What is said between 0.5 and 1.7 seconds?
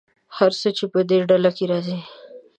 څه چې په دې ډله کې